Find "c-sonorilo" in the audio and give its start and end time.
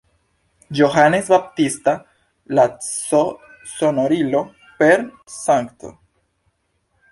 2.79-4.43